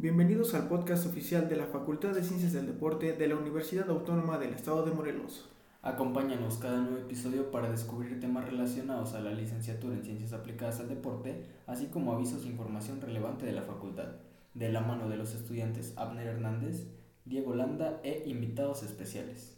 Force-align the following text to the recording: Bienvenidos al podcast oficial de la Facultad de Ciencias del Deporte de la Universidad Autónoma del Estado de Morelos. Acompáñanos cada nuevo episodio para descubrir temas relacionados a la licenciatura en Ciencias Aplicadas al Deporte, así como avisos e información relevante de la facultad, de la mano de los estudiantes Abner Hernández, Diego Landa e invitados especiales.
Bienvenidos 0.00 0.54
al 0.54 0.68
podcast 0.68 1.06
oficial 1.06 1.48
de 1.48 1.56
la 1.56 1.66
Facultad 1.66 2.10
de 2.10 2.22
Ciencias 2.22 2.52
del 2.52 2.66
Deporte 2.66 3.14
de 3.14 3.26
la 3.26 3.34
Universidad 3.34 3.90
Autónoma 3.90 4.38
del 4.38 4.54
Estado 4.54 4.84
de 4.84 4.92
Morelos. 4.92 5.48
Acompáñanos 5.82 6.58
cada 6.58 6.78
nuevo 6.78 6.98
episodio 6.98 7.50
para 7.50 7.68
descubrir 7.68 8.20
temas 8.20 8.44
relacionados 8.44 9.14
a 9.14 9.20
la 9.20 9.32
licenciatura 9.32 9.96
en 9.96 10.04
Ciencias 10.04 10.32
Aplicadas 10.32 10.78
al 10.78 10.88
Deporte, 10.88 11.46
así 11.66 11.86
como 11.86 12.12
avisos 12.12 12.44
e 12.44 12.48
información 12.48 13.00
relevante 13.00 13.44
de 13.44 13.50
la 13.50 13.62
facultad, 13.62 14.10
de 14.54 14.70
la 14.70 14.82
mano 14.82 15.08
de 15.08 15.16
los 15.16 15.34
estudiantes 15.34 15.94
Abner 15.96 16.28
Hernández, 16.28 16.86
Diego 17.24 17.56
Landa 17.56 17.98
e 18.04 18.22
invitados 18.28 18.84
especiales. 18.84 19.56